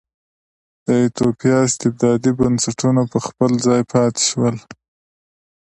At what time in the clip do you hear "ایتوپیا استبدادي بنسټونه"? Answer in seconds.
1.01-3.01